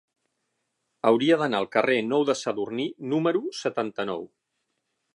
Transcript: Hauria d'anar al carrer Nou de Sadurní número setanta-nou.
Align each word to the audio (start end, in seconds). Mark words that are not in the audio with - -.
Hauria 1.09 1.37
d'anar 1.41 1.59
al 1.63 1.69
carrer 1.77 1.99
Nou 2.07 2.27
de 2.31 2.39
Sadurní 2.41 2.89
número 3.15 3.45
setanta-nou. 3.63 4.29